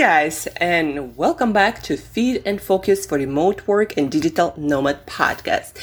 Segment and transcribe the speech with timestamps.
[0.00, 5.74] guys, and welcome back to Feed and Focus for Remote Work and Digital Nomad podcast.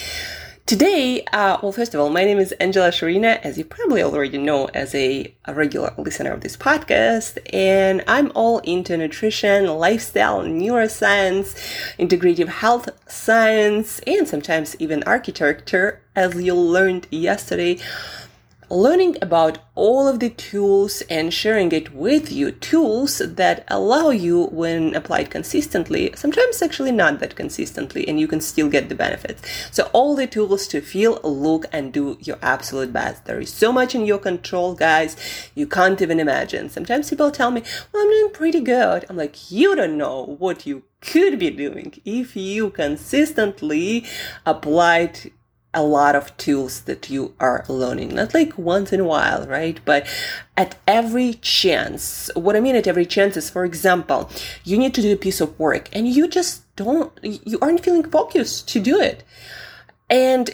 [0.65, 4.39] Today, uh, well, first of all, my name is Angela Sharina, as you probably already
[4.39, 10.41] know as a, a, regular listener of this podcast, and I'm all into nutrition, lifestyle,
[10.41, 11.53] neuroscience,
[11.99, 17.77] integrative health science, and sometimes even architecture, as you learned yesterday
[18.69, 22.51] learning about all of the tools and sharing it with you.
[22.51, 28.41] Tools that allow you when applied consistently sometimes actually not that consistently and you can
[28.41, 29.41] still get the benefits.
[29.71, 33.25] So all the tools to feel look and do your absolute best.
[33.25, 35.15] There is so much in your control guys.
[35.55, 36.69] You can't even imagine.
[36.69, 37.61] Sometimes people tell me
[37.93, 39.05] well i'm doing pretty good.
[39.09, 44.05] I'm like you don't know what you could be doing if you consistently
[44.45, 45.31] applied
[45.77, 49.79] a lot of tools that you are learning, not like once in a while, right?
[49.85, 50.07] But
[50.57, 52.31] at every chance.
[52.33, 54.27] What I mean at every chance is, for example,
[54.63, 58.09] you need to do a piece of work and you just don't, you aren't feeling
[58.09, 59.23] focused to do it.
[60.09, 60.49] And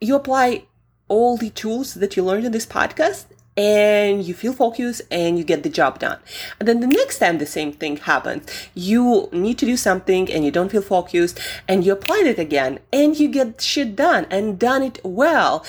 [0.00, 0.64] you apply
[1.08, 3.26] all the tools that you learned in this podcast
[3.56, 6.18] and you feel focused and you get the job done.
[6.58, 10.44] And then the next time the same thing happens, you need to do something and
[10.44, 14.58] you don't feel focused and you apply it again and you get shit done and
[14.58, 15.64] done it well.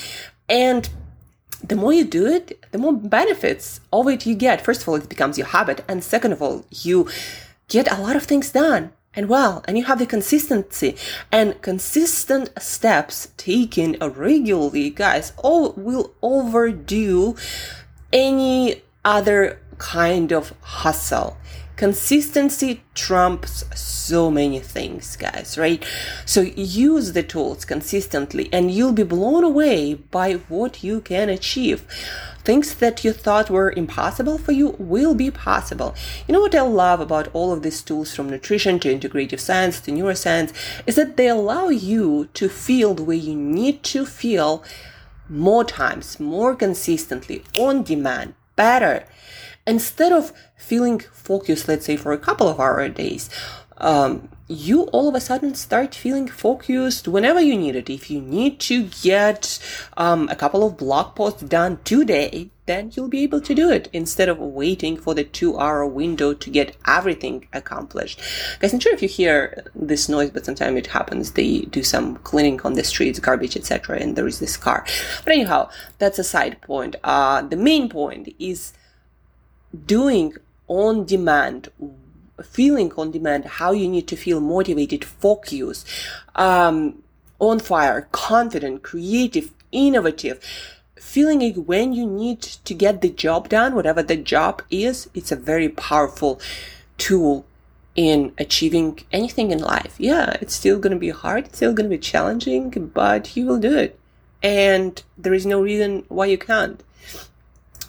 [0.49, 0.89] And
[1.63, 4.63] the more you do it, the more benefits of it you get.
[4.63, 5.83] First of all, it becomes your habit.
[5.87, 7.07] And second of all, you
[7.67, 10.95] get a lot of things done and well, and you have the consistency
[11.31, 17.35] and consistent steps taken regularly, guys, all will overdo
[18.13, 21.35] any other kind of hustle.
[21.77, 25.85] Consistency trumps so many things, guys, right?
[26.25, 31.85] So use the tools consistently and you'll be blown away by what you can achieve
[32.47, 35.93] things that you thought were impossible for you will be possible.
[36.25, 39.81] You know what I love about all of these tools from nutrition to integrative science
[39.81, 40.53] to neuroscience
[40.87, 44.63] is that they allow you to feel the way you need to feel
[45.27, 49.05] more times, more consistently, on demand, better.
[49.67, 53.29] Instead of feeling focused, let's say for a couple of hour days,
[53.79, 57.89] um, you all of a sudden start feeling focused whenever you need it.
[57.89, 59.59] If you need to get
[59.97, 63.89] um, a couple of blog posts done today, then you'll be able to do it
[63.93, 68.21] instead of waiting for the two hour window to get everything accomplished.
[68.59, 71.31] Guys, I'm sure if you hear this noise, but sometimes it happens.
[71.31, 74.85] They do some cleaning on the streets, garbage, etc., and there is this car.
[75.23, 76.95] But anyhow, that's a side point.
[77.03, 78.73] Uh, the main point is
[79.85, 80.33] doing
[80.67, 81.69] on demand
[82.43, 85.87] feeling on demand, how you need to feel motivated, focused,
[86.35, 87.01] um,
[87.39, 90.43] on fire, confident, creative, innovative.
[90.95, 95.31] Feeling it when you need to get the job done, whatever the job is, it's
[95.31, 96.39] a very powerful
[96.97, 97.45] tool
[97.95, 99.95] in achieving anything in life.
[99.97, 103.45] Yeah, it's still going to be hard, it's still going to be challenging, but you
[103.45, 103.99] will do it.
[104.43, 106.83] And there is no reason why you can't.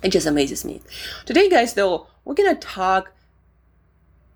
[0.03, 0.83] It just amazes me.
[1.27, 3.13] Today, guys, though, we're to talk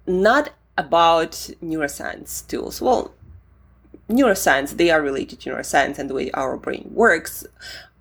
[0.07, 2.81] not about neuroscience tools.
[2.81, 3.15] Well,
[4.09, 7.47] neuroscience, they are related to neuroscience and the way our brain works,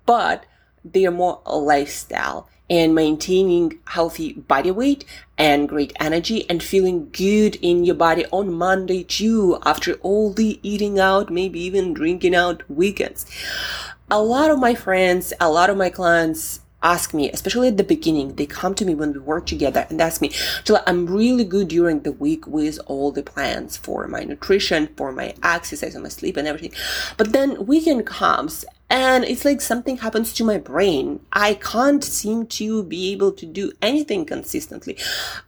[0.06, 0.44] but
[0.84, 5.04] they are more a lifestyle and maintaining healthy body weight
[5.36, 10.58] and great energy and feeling good in your body on Monday too after all the
[10.62, 13.26] eating out, maybe even drinking out weekends.
[14.10, 17.84] A lot of my friends, a lot of my clients ask me, especially at the
[17.84, 20.32] beginning, they come to me when we work together and ask me,
[20.86, 25.34] I'm really good during the week with all the plans for my nutrition, for my
[25.42, 26.72] exercise and my sleep and everything.
[27.16, 31.18] But then weekend comes and it's like something happens to my brain.
[31.32, 34.98] I can't seem to be able to do anything consistently.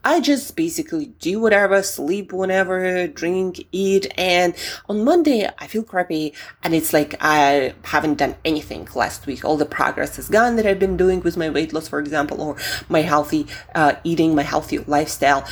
[0.03, 4.55] I just basically do whatever, sleep whenever, drink, eat, and
[4.89, 6.33] on Monday I feel crappy
[6.63, 9.45] and it's like I haven't done anything last week.
[9.45, 12.41] All the progress is gone that I've been doing with my weight loss, for example,
[12.41, 12.57] or
[12.89, 15.47] my healthy uh, eating, my healthy lifestyle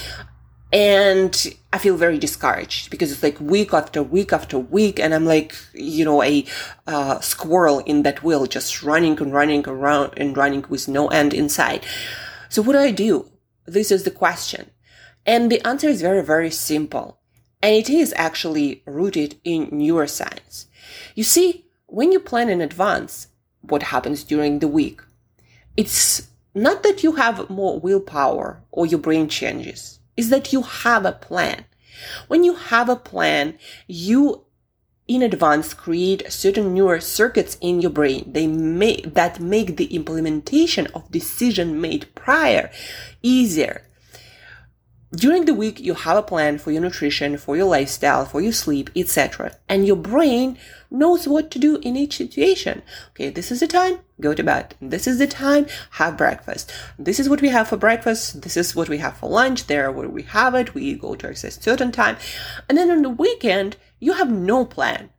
[0.73, 5.27] and I feel very discouraged because it's like week after week after week, and I'm
[5.27, 6.47] like, you know, a
[6.87, 11.35] uh, squirrel in that wheel, just running and running around and running with no end
[11.35, 11.85] in sight.
[12.49, 13.31] So what do I do?
[13.67, 14.71] This is the question.
[15.27, 17.19] And the answer is very, very simple.
[17.63, 20.67] And it is actually rooted in neuroscience.
[21.15, 23.29] You see, when you plan in advance
[23.61, 25.01] what happens during the week,
[25.77, 31.05] it's not that you have more willpower or your brain changes is that you have
[31.05, 31.65] a plan.
[32.29, 34.45] When you have a plan, you
[35.09, 38.33] in advance create certain neural circuits in your brain.
[38.33, 42.71] They make that make the implementation of decision made prior
[43.23, 43.83] easier.
[45.15, 48.53] During the week you have a plan for your nutrition for your lifestyle for your
[48.53, 50.57] sleep etc and your brain
[50.91, 52.83] knows what to do in each situation.
[53.11, 54.75] Okay this is the time go to bed.
[54.81, 56.73] This is the time have breakfast.
[56.99, 58.43] This is what we have for breakfast.
[58.43, 59.67] This is what we have for lunch.
[59.67, 62.17] There where we have it we go to exercise certain time.
[62.69, 65.11] And then on the weekend you have no plan.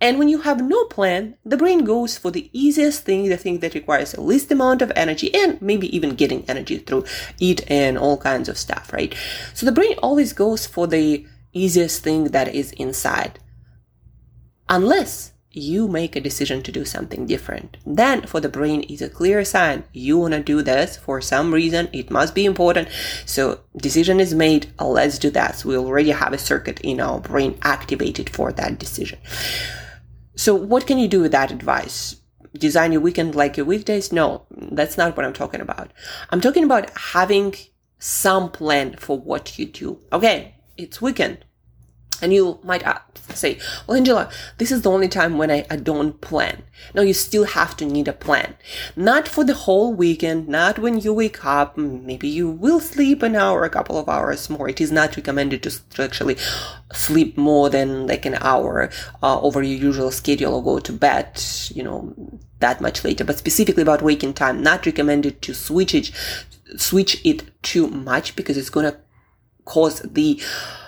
[0.00, 3.60] And when you have no plan, the brain goes for the easiest thing, the thing
[3.60, 7.04] that requires the least amount of energy and maybe even getting energy through
[7.38, 9.14] eat and all kinds of stuff, right?
[9.54, 13.38] So the brain always goes for the easiest thing that is inside.
[14.68, 17.76] Unless you make a decision to do something different.
[17.86, 21.54] Then for the brain is a clear sign you want to do this for some
[21.54, 21.88] reason.
[21.92, 22.88] It must be important.
[23.24, 24.72] So decision is made.
[24.80, 25.56] Let's do that.
[25.56, 29.20] So we already have a circuit in our brain activated for that decision.
[30.34, 32.16] So what can you do with that advice?
[32.54, 34.12] Design your weekend like your weekdays?
[34.12, 35.92] No, that's not what I'm talking about.
[36.30, 37.54] I'm talking about having
[37.98, 40.00] some plan for what you do.
[40.12, 41.44] Okay, it's weekend.
[42.24, 42.82] And you might
[43.34, 46.62] say, well, Angela, this is the only time when I, I don't plan.
[46.94, 48.54] No, you still have to need a plan.
[48.96, 51.76] Not for the whole weekend, not when you wake up.
[51.76, 54.70] Maybe you will sleep an hour, a couple of hours more.
[54.70, 56.38] It is not recommended to, to actually
[56.94, 58.88] sleep more than like an hour
[59.22, 61.42] uh, over your usual schedule or go to bed,
[61.74, 62.14] you know,
[62.60, 63.24] that much later.
[63.24, 66.10] But specifically about waking time, not recommended to switch it,
[66.78, 68.96] switch it too much because it's going to
[69.66, 70.40] cause the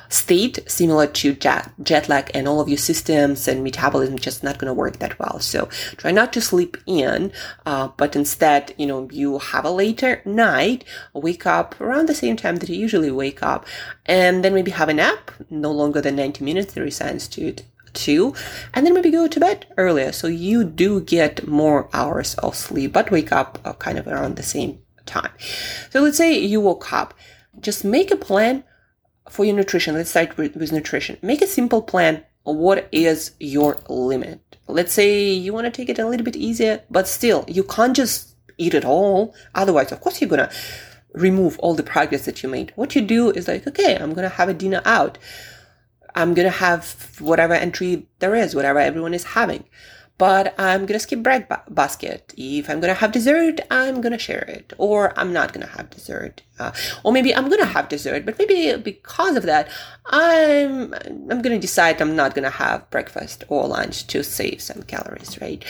[0.08, 4.58] state similar to jet, jet lag and all of your systems and metabolism just not
[4.58, 5.40] going to work that well.
[5.40, 5.66] So
[5.96, 7.32] try not to sleep in,
[7.64, 12.36] uh, but instead, you know, you have a later night, wake up around the same
[12.36, 13.66] time that you usually wake up,
[14.04, 16.72] and then maybe have a nap, no longer than 90 minutes.
[16.72, 18.34] There is science to it too,
[18.74, 20.12] and then maybe go to bed earlier.
[20.12, 24.36] So you do get more hours of sleep, but wake up uh, kind of around
[24.36, 25.30] the same time.
[25.90, 27.14] So let's say you woke up,
[27.60, 28.64] just make a plan
[29.30, 31.18] for your nutrition, let's start with, with nutrition.
[31.22, 32.24] Make a simple plan.
[32.44, 34.56] What is your limit?
[34.68, 37.96] Let's say you want to take it a little bit easier, but still, you can't
[37.96, 39.34] just eat it all.
[39.54, 40.54] Otherwise, of course, you're going to
[41.12, 42.72] remove all the progress that you made.
[42.76, 45.18] What you do is like, okay, I'm going to have a dinner out.
[46.14, 49.64] I'm going to have whatever entry there is, whatever everyone is having
[50.18, 52.32] but I'm gonna skip bread ba- basket.
[52.36, 56.42] If I'm gonna have dessert, I'm gonna share it, or I'm not gonna have dessert,
[56.58, 56.72] uh,
[57.04, 59.68] or maybe I'm gonna have dessert, but maybe because of that,
[60.06, 60.94] I'm
[61.30, 65.62] I'm gonna decide I'm not gonna have breakfast or lunch to save some calories, right?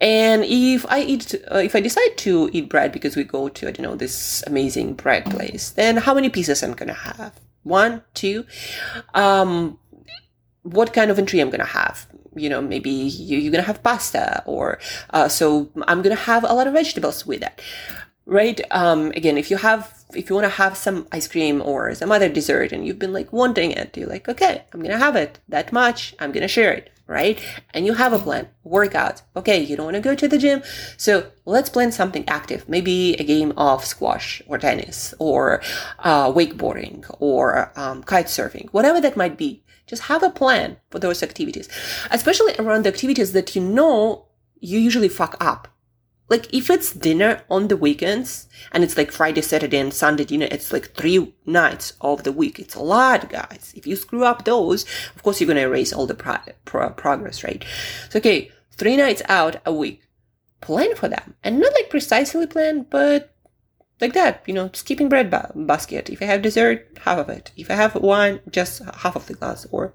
[0.00, 3.68] And if I eat, uh, if I decide to eat bread because we go to
[3.68, 7.38] I don't know this amazing bread place, then how many pieces I'm gonna have?
[7.62, 8.44] One, two.
[9.14, 9.78] Um,
[10.62, 12.06] what kind of entry I'm gonna have?
[12.36, 14.78] You know, maybe you, are gonna have pasta or,
[15.10, 17.60] uh, so I'm gonna have a lot of vegetables with it,
[18.26, 18.60] right?
[18.70, 22.12] Um, again, if you have, if you want to have some ice cream or some
[22.12, 25.40] other dessert and you've been like wanting it, you're like, okay, I'm gonna have it
[25.48, 26.14] that much.
[26.18, 27.38] I'm gonna share it, right?
[27.72, 29.22] And you have a plan, workout.
[29.36, 30.62] Okay, you don't want to go to the gym.
[30.96, 32.68] So let's plan something active.
[32.68, 35.60] Maybe a game of squash or tennis or,
[35.98, 40.98] uh, wakeboarding or, um, kite surfing, whatever that might be just have a plan for
[40.98, 41.68] those activities,
[42.10, 44.26] especially around the activities that you know
[44.60, 45.68] you usually fuck up.
[46.30, 50.48] Like if it's dinner on the weekends and it's like Friday, Saturday and Sunday dinner,
[50.50, 52.58] it's like three nights of the week.
[52.58, 53.74] It's a lot, guys.
[53.76, 56.90] If you screw up those, of course you're going to erase all the pro- pro-
[56.90, 57.62] progress, right?
[58.08, 60.00] So, okay, three nights out a week.
[60.62, 63.33] Plan for them and not like precisely plan, but
[64.00, 66.10] like that, you know, skipping bread ba- basket.
[66.10, 67.52] If I have dessert, half of it.
[67.56, 69.94] If I have wine, just half of the glass or,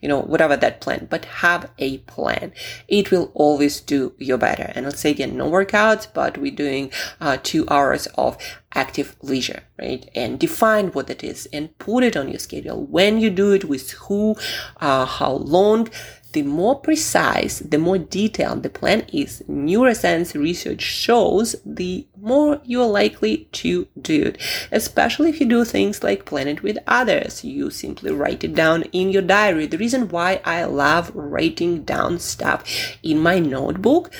[0.00, 2.52] you know, whatever that plan, but have a plan.
[2.88, 4.72] It will always do you better.
[4.74, 6.90] And let's say again, no workouts, but we're doing
[7.20, 8.36] uh, two hours of
[8.74, 10.10] active leisure, right?
[10.14, 12.84] And define what it is and put it on your schedule.
[12.84, 14.36] When you do it with who,
[14.80, 15.88] uh, how long,
[16.32, 22.86] the more precise, the more detailed the plan is, neuroscience research shows the more you're
[22.86, 24.38] likely to do it.
[24.72, 27.44] Especially if you do things like plan it with others.
[27.44, 29.66] You simply write it down in your diary.
[29.66, 32.64] The reason why I love writing down stuff
[33.02, 34.10] in my notebook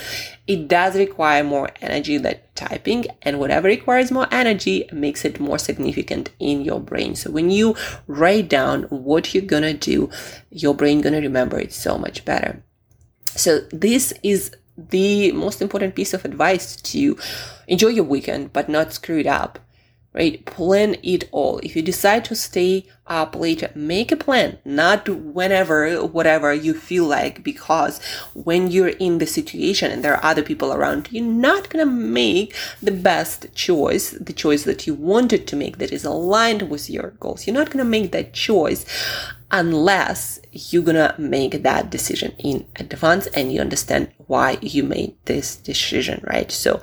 [0.46, 5.58] it does require more energy than typing and whatever requires more energy makes it more
[5.58, 7.14] significant in your brain.
[7.14, 7.74] So when you
[8.06, 10.10] write down what you're gonna do,
[10.50, 12.62] your brain gonna remember it so much better.
[13.36, 17.16] So this is the most important piece of advice to
[17.68, 19.58] enjoy your weekend but not screw it up
[20.14, 20.46] right?
[20.46, 21.58] Plan it all.
[21.58, 27.04] If you decide to stay up later, make a plan, not whenever, whatever you feel
[27.04, 28.02] like, because
[28.32, 32.54] when you're in the situation and there are other people around, you're not gonna make
[32.80, 37.10] the best choice, the choice that you wanted to make that is aligned with your
[37.18, 37.46] goals.
[37.46, 38.86] You're not gonna make that choice
[39.50, 45.56] unless you're gonna make that decision in advance and you understand why you made this
[45.70, 46.50] decision, right?
[46.50, 46.82] So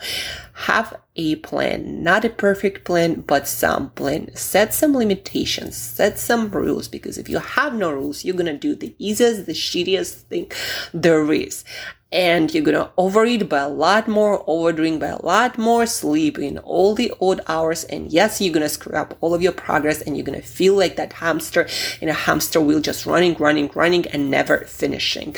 [0.69, 4.33] have a plan, not a perfect plan, but some plan.
[4.35, 8.73] Set some limitations, set some rules, because if you have no rules, you're gonna do
[8.75, 10.45] the easiest, the shittiest thing
[10.93, 11.65] there is
[12.11, 16.57] and you're gonna overeat by a lot more, overdrink by a lot more, sleep in
[16.59, 20.17] all the odd hours, and yes, you're gonna screw up all of your progress, and
[20.17, 21.67] you're gonna feel like that hamster
[22.01, 25.35] in a hamster wheel, just running, running, running, and never finishing.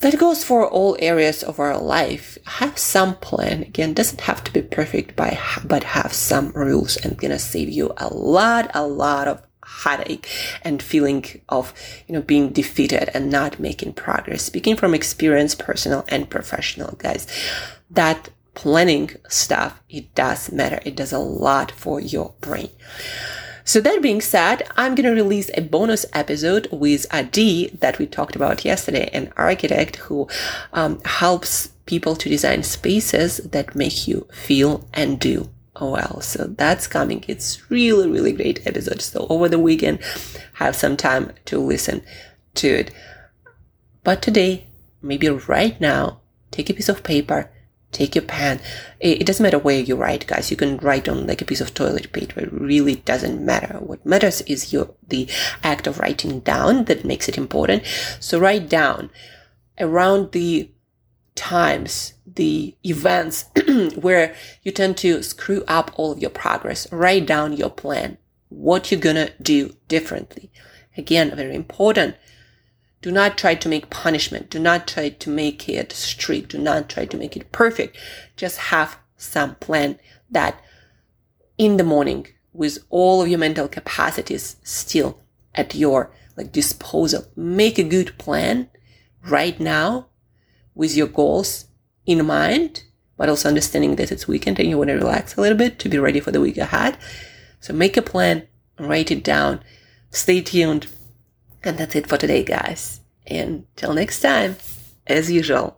[0.00, 2.36] That goes for all areas of our life.
[2.44, 3.62] Have some plan.
[3.62, 8.12] Again, doesn't have to be perfect, but have some rules, and gonna save you a
[8.12, 10.28] lot, a lot of headache
[10.62, 11.72] and feeling of,
[12.06, 14.42] you know, being defeated and not making progress.
[14.42, 17.26] Speaking from experience, personal and professional, guys,
[17.90, 20.80] that planning stuff, it does matter.
[20.84, 22.70] It does a lot for your brain.
[23.66, 28.06] So that being said, I'm going to release a bonus episode with Adi that we
[28.06, 30.28] talked about yesterday, an architect who
[30.72, 36.20] um, helps people to design spaces that make you feel and do well.
[36.20, 37.24] So that's coming.
[37.26, 39.02] It's really, really great episode.
[39.02, 39.98] So over the weekend,
[40.54, 42.02] have some time to listen
[42.54, 42.92] to it.
[44.04, 44.68] But today,
[45.02, 46.20] maybe right now,
[46.52, 47.50] take a piece of paper,
[47.92, 48.60] take your pen.
[49.00, 50.50] It, it, doesn't matter where you write, guys.
[50.50, 52.40] You can write on like a piece of toilet paper.
[52.40, 53.78] It really doesn't matter.
[53.78, 55.28] What matters is your the
[55.62, 57.84] act of writing down that makes it important.
[58.20, 59.10] So write down
[59.78, 60.70] around the
[61.34, 63.46] times, the events
[63.96, 66.90] where you tend to screw up all of your progress.
[66.92, 70.50] Write down your plan, what you're gonna do differently.
[70.96, 72.16] Again, very important.
[73.06, 74.50] Do not try to make punishment.
[74.50, 76.48] Do not try to make it strict.
[76.48, 77.96] Do not try to make it perfect.
[78.34, 80.60] Just have some plan that
[81.56, 85.20] in the morning with all of your mental capacities still
[85.54, 87.26] at your like disposal.
[87.36, 88.70] Make a good plan
[89.28, 90.08] right now
[90.74, 91.66] with your goals
[92.06, 92.82] in mind,
[93.16, 95.88] but also understanding that it's weekend and you want to relax a little bit to
[95.88, 96.98] be ready for the week ahead.
[97.60, 98.48] So make a plan,
[98.80, 99.62] write it down,
[100.10, 100.88] stay tuned.
[101.66, 103.00] And that's it for today, guys.
[103.26, 104.54] And till next time,
[105.08, 105.76] as usual,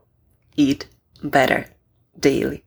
[0.54, 0.86] eat
[1.22, 1.64] better
[2.20, 2.62] daily.